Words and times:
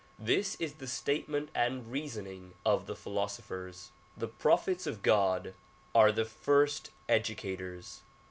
This 0.17 0.55
is 0.55 0.73
the 0.73 0.87
statement 0.87 1.49
and 1.53 1.91
reasoning 1.91 2.55
of 2.65 2.87
the 2.87 2.95
philosophers. 2.95 3.91
The 4.17 4.27
prophets 4.27 4.87
of 4.87 5.03
God 5.03 5.53
are 5.93 6.11
the 6.11 6.25
first 6.25 6.89
educators. 7.07 8.01